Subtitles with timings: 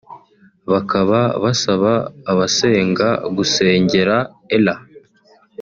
[0.71, 1.91] Bakaba basaba
[2.31, 4.15] abasenga gusengera
[4.55, 4.75] Ella